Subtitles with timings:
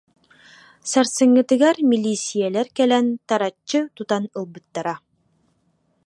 [0.89, 4.95] Сар- сыҥҥытыгар милииссийэлэр кэлэн тараччы тутан ылбыттара